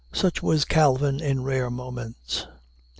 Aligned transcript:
Such 0.13 0.41
was 0.41 0.65
Calvin 0.65 1.19
in 1.19 1.43
rare 1.43 1.69
moments. 1.69 2.47